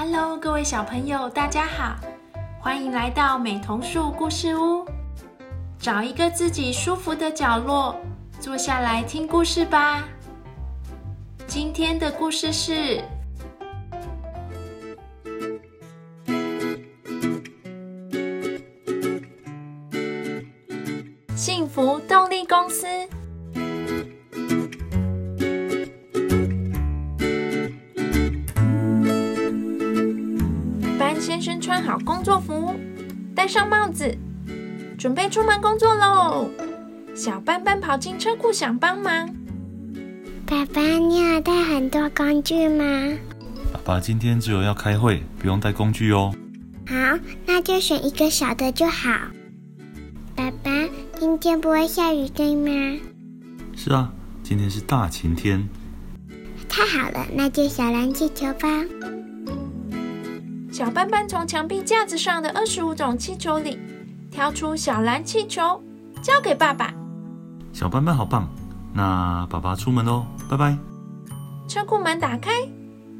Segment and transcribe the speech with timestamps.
[0.00, 1.96] Hello，各位小朋友，大家好，
[2.60, 4.86] 欢迎来到美童树故事屋。
[5.76, 7.96] 找一个自己舒服的角落，
[8.38, 10.04] 坐下来听故事吧。
[11.48, 13.02] 今天的故事是
[21.34, 22.86] 幸福动力公司。
[35.18, 36.48] 备出门工作喽。
[37.12, 39.28] 小斑斑跑进车库想帮忙。
[40.46, 42.84] 爸爸，你有带很多工具吗？
[43.72, 46.32] 爸爸今天只有要开会，不用带工具哦。
[46.86, 46.94] 好，
[47.44, 49.10] 那就选一个小的就好。
[50.36, 50.70] 爸爸，
[51.18, 53.00] 今天不会下雨对吗？
[53.74, 54.12] 是啊，
[54.44, 55.68] 今天是大晴天。
[56.68, 58.68] 太好了，那就小蓝气球吧。
[60.70, 63.76] 小斑斑从墙壁架子上的二十五种气球里
[64.38, 65.82] 挑出小蓝气球，
[66.22, 66.94] 交给爸爸。
[67.72, 68.48] 小斑斑好棒，
[68.94, 70.78] 那爸爸出门喽，拜拜。
[71.66, 72.52] 车库门打开，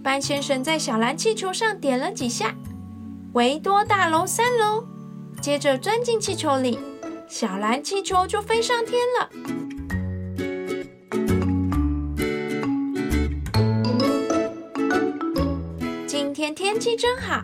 [0.00, 2.54] 班先生在小蓝气球上点了几下，
[3.32, 4.84] 维多大楼三楼，
[5.40, 6.78] 接着钻进气球里，
[7.26, 9.28] 小蓝气球就飞上天了。
[16.06, 17.42] 今天天气真好，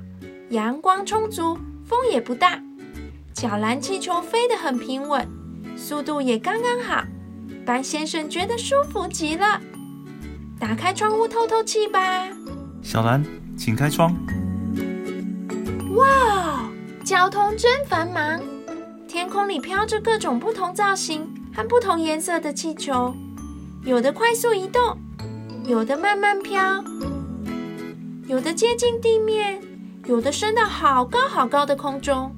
[0.50, 2.62] 阳光充足，风也不大，
[3.34, 5.28] 小蓝气球飞得很平稳，
[5.76, 7.02] 速度也刚刚好。
[7.66, 9.60] 白先生觉得舒服极了。
[10.58, 12.28] 打开窗户透透气吧。
[12.80, 13.24] 小蓝，
[13.58, 14.14] 请开窗。
[15.96, 16.70] 哇，
[17.04, 18.40] 交通真繁忙，
[19.08, 23.12] 天空里飘着各种不同造型和不同颜色的气球，
[23.84, 24.96] 有的快速移动，
[25.64, 26.84] 有的慢慢飘，
[28.28, 29.60] 有的接近地面，
[30.06, 32.32] 有的升到好高好高的空中。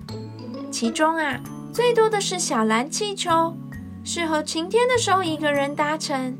[0.78, 1.40] 其中啊，
[1.72, 3.56] 最多的是小蓝气球，
[4.04, 6.36] 适合晴天的时候一个人搭乘。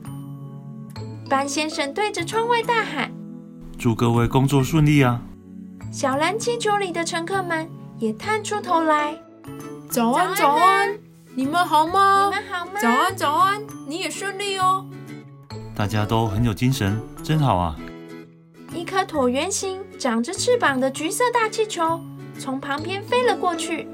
[1.26, 3.10] 班先生对着窗外大喊
[3.80, 5.22] ：“祝各位工作顺利啊！”
[5.91, 9.19] 小蓝气球里的乘客们也探出头来
[9.88, 10.98] ：“早安，早安，
[11.34, 12.28] 你们好吗？
[12.28, 12.72] 你们好吗？
[12.78, 14.84] 早安，早安，你也顺利哦。”
[15.75, 17.75] 大家都很有精神，真好啊！
[18.75, 21.98] 一颗椭圆形、长着翅膀的橘色大气球
[22.38, 23.88] 从旁边飞了过去。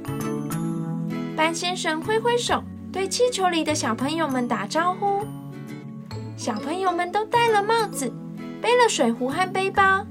[1.37, 5.25] 班先生挥挥手，对气球里的小朋友们打招呼。
[6.37, 8.13] 小朋友们都戴了帽子，
[8.61, 10.05] 背了水壶和背包，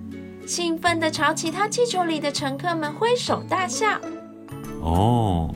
[0.45, 3.99] 兴奋地朝其他气球里的乘客们挥手大笑。
[4.81, 5.53] 哦，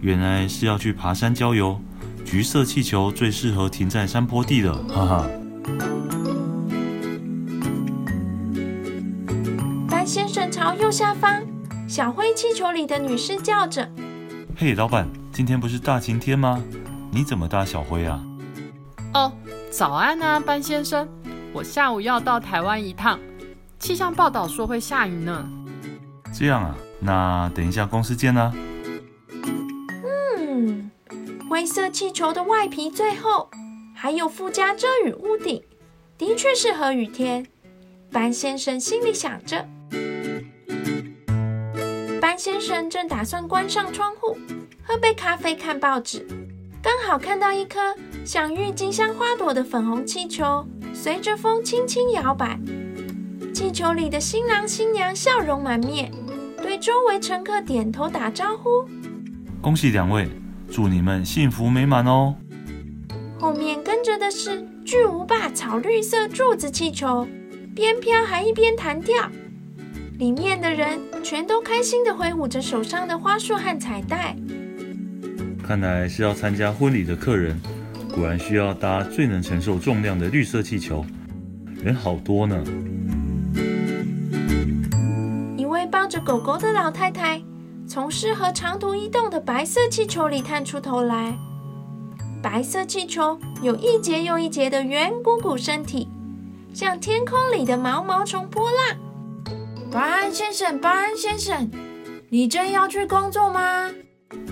[0.00, 1.80] 原来是要去爬山郊游，
[2.24, 5.26] 橘色气球最适合停在山坡地了，哈哈。
[9.88, 11.42] 班先生朝右下方
[11.90, 13.90] 小灰气球里的女士叫着
[14.56, 16.62] ：“嘿，老板，今天不是大晴天吗？
[17.10, 18.24] 你怎么搭小灰啊？”
[19.12, 19.32] 哦。
[19.72, 21.08] 早安啊，班先生，
[21.52, 23.18] 我下午要到台湾一趟，
[23.80, 25.48] 气象报道说会下雨呢。
[26.32, 28.52] 这样啊，那等一下公司见啦。
[30.38, 30.90] 嗯，
[31.48, 33.50] 灰色气球的外皮最厚，
[33.96, 35.60] 还有附加遮雨屋顶，
[36.16, 37.44] 的确适合雨天。
[38.12, 39.68] 班先生心里想着。
[42.40, 44.34] 班先生正打算关上窗户，
[44.82, 46.26] 喝杯咖啡，看报纸。
[46.80, 52.58] 刚好看到一颗像郁金香花朵的粉红气球，随着风轻轻摇摆。
[53.52, 56.10] 气球里的新郎新娘笑容满面，
[56.62, 58.88] 对周围乘客点头打招呼
[59.60, 60.26] ：“恭喜两位，
[60.72, 62.34] 祝你们幸福美满哦！”
[63.38, 67.28] 后面跟着的是巨无霸草绿色柱子气球，
[67.74, 69.30] 边飘还一边弹跳。
[70.20, 74.36] 里面的人全都开心地挥舞着手上的花束和彩带。
[75.66, 77.58] 看来是要参加婚礼的客人，
[78.14, 81.02] 果然需要搭最能承受重量的绿色气球，
[81.82, 82.62] 人好多呢。
[85.56, 87.40] 一位抱着狗狗的老太太
[87.88, 91.34] 从适合长途移动的白色气球里探出头来。
[92.42, 96.06] 白色气球有一节又一节的圆鼓鼓身体，
[96.74, 99.09] 像天空里的毛毛虫波浪。
[100.32, 101.70] 先生，巴安先生，
[102.28, 103.90] 你真要去工作吗？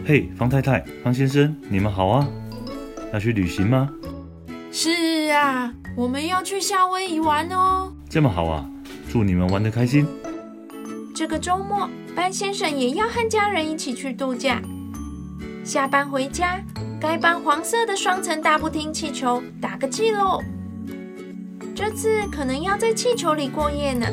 [0.05, 2.29] 嘿，方太太、方先生，你们好啊！
[3.13, 3.89] 要去旅行吗？
[4.73, 7.93] 是啊，我们要去夏威夷玩哦。
[8.09, 8.69] 这么好啊！
[9.09, 10.07] 祝你们玩得开心。
[11.15, 14.61] 这个周末，班先生也要和家人一起去度假。
[15.65, 16.61] 下班回家，
[17.01, 20.43] 该帮黄色的双层大步厅气球打个气喽。
[21.75, 24.07] 这次可能要在气球里过夜呢。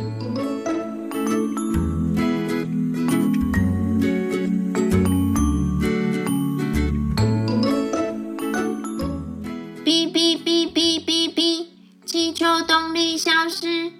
[10.15, 11.67] 哔哔哔哔哔
[12.05, 13.91] 气球动力消失，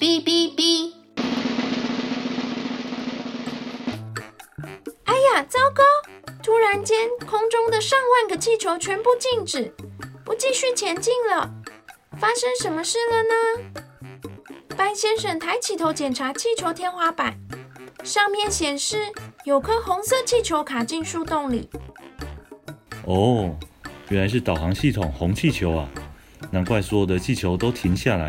[0.00, 0.92] 哔哔哔！
[5.04, 5.84] 哎呀，糟糕！
[6.42, 9.72] 突然间，空中的上万个气球全部静止，
[10.24, 11.48] 不继续前进了。
[12.18, 13.80] 发生什么事了呢？
[14.76, 17.38] 班先生抬起头检查气球天花板，
[18.02, 19.12] 上面显示
[19.44, 21.70] 有颗红色气球卡进树洞里。
[23.06, 23.56] 哦，
[24.10, 25.88] 原来是导航系统红气球啊！
[26.50, 28.28] 难怪所有的气球都停下来。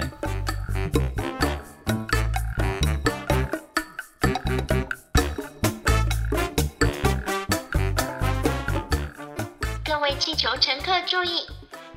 [9.83, 11.47] 各位气球乘客注意！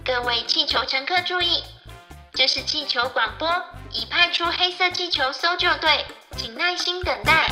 [0.03, 1.63] 各位气球乘客注意！
[2.33, 3.47] 这是气球广播，
[3.93, 6.07] 已派出黑色气球搜救队，
[6.39, 7.51] 请耐心等待。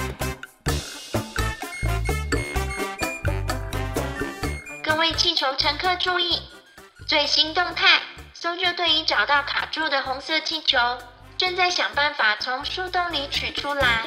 [5.03, 6.41] 位气球乘客注意！
[7.09, 8.01] 最新动态，
[8.35, 10.79] 搜救队已找到卡住的红色气球，
[11.37, 14.05] 正在想办法从树洞里取出来。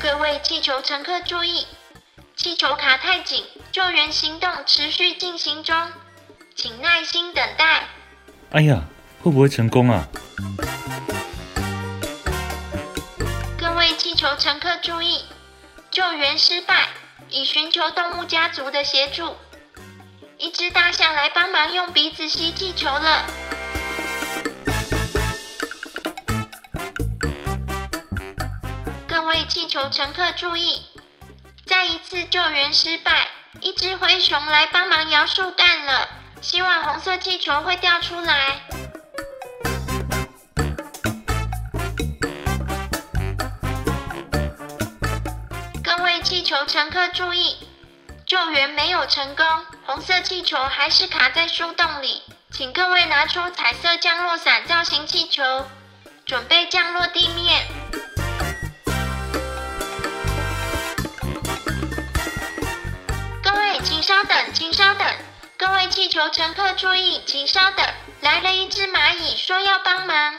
[0.00, 1.66] 各位气球乘客注意！
[2.36, 5.90] 气球卡太紧，救援行动持续进行中，
[6.54, 7.88] 请耐心等待。
[8.52, 8.84] 哎呀，
[9.24, 10.06] 会不会成功啊？
[13.58, 15.24] 各位气球乘客注意！
[15.90, 16.88] 救援失败，
[17.30, 19.36] 已寻求动物家族的协助。
[20.38, 23.26] 一只大象来帮忙用鼻子吸气球了。
[29.08, 30.80] 各位气球乘客注意！
[31.66, 33.26] 再一次救援失败，
[33.60, 36.08] 一只灰熊来帮忙摇树干了。
[36.40, 38.60] 希望红色气球会掉出来。
[46.00, 47.58] 各位气球乘客注意，
[48.24, 49.44] 救援没有成功，
[49.84, 52.22] 红色气球还是卡在树洞里。
[52.50, 55.68] 请各位拿出彩色降落伞造型气球，
[56.24, 57.66] 准备降落地面。
[63.44, 65.06] 各位，请稍等，请稍等。
[65.58, 67.86] 各位气球乘客注意，请稍等。
[68.22, 70.34] 来了一只蚂蚁，说要帮忙。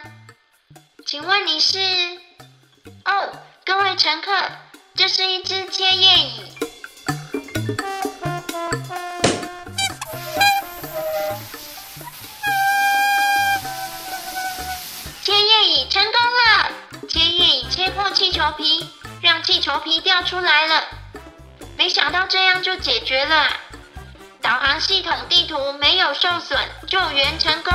[1.06, 1.78] 请问你是？
[3.06, 3.30] 哦，
[3.64, 4.32] 各位乘客，
[5.02, 6.44] 这是一只切叶蚁。
[15.24, 16.72] 切叶蚁成功了！
[17.10, 18.92] 切叶蚁切破气球皮，
[19.24, 20.84] 让气球皮掉出来了。
[21.76, 23.48] 没想到这样就解决了，
[24.40, 27.74] 导航系统地图没有受损，救援成功。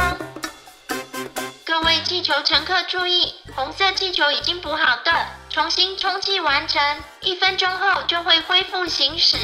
[1.64, 5.12] 各位气球乘客注意，红色气球已经补好洞，
[5.56, 6.82] 重新充气完成，
[7.22, 9.38] 一分钟后就会恢复行驶。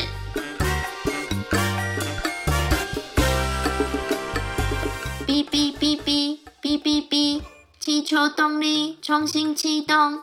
[5.27, 7.41] 哔哔哔哔哔哔哔，
[7.81, 10.23] 气球动力重新启动。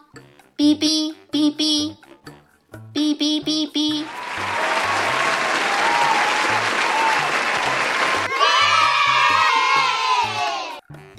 [0.55, 1.95] 哔哔哔哔
[2.93, 4.05] 哔哔哔哔。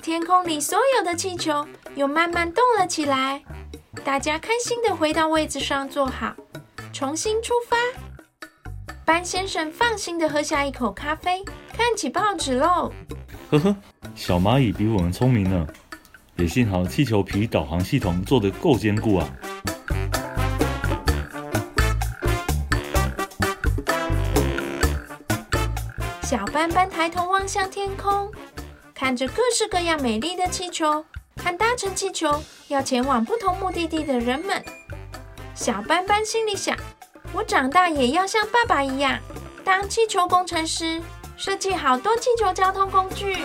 [0.00, 3.42] 天空里所有的气球又慢慢动了起来，
[4.10, 6.34] 大家开心的回到位子上坐好，
[6.92, 7.76] 重新出发。
[9.04, 12.92] 班先生放心的喝下一口咖啡，看起报纸喽。
[13.52, 13.76] 呵呵，
[14.16, 15.64] 小蚂蚁比我们聪明呢，
[16.34, 19.30] 也幸好气球皮导航系统做得够坚固啊。
[26.24, 28.28] 小斑斑抬头望向天空，
[28.92, 31.04] 看着各式各样美丽的气球，
[31.42, 34.62] 和搭乘气球要前往不同目的地的人们。
[35.54, 36.76] 小斑斑心里想：
[37.32, 39.18] 我长大也要像爸爸一样，
[39.64, 41.02] 当气球工程师，
[41.36, 43.36] 设计好多气球交通工具。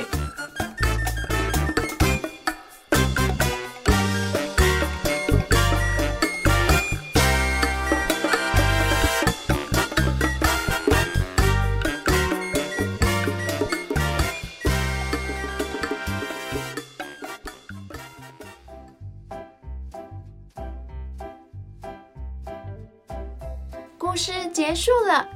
[24.86, 25.28] 束了，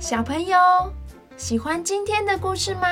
[0.00, 0.58] 小朋友
[1.36, 2.88] 喜欢今天的故事吗？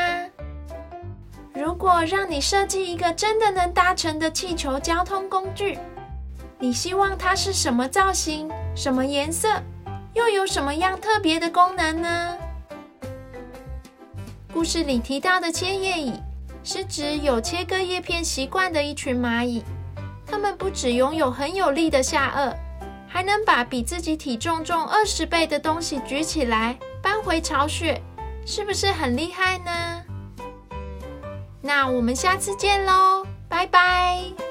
[1.52, 5.76] 如果让你设计一个真的能搭乘的气球交通工具，
[6.61, 9.49] 你希望它是什么造型、什么颜色，
[10.12, 12.38] 又有什么样特别的功能呢？
[14.52, 16.12] 故事里提到的切叶蚁，
[16.62, 19.64] 是指有切割叶片习惯的一群蚂蚁，
[20.25, 22.54] 它们不只拥有很有力的下颚。
[23.14, 28.02] 还能把比自己体重重二十倍的东西举起来搬回巢穴
[28.44, 30.02] 是不是很厉害呢？
[31.62, 34.43] 那我们下次见喽拜拜。